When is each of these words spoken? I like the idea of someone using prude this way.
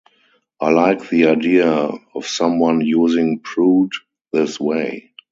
I 0.59 0.71
like 0.71 1.09
the 1.11 1.27
idea 1.27 1.67
of 2.15 2.25
someone 2.25 2.81
using 2.81 3.37
prude 3.41 3.91
this 4.31 4.59
way. 4.59 5.11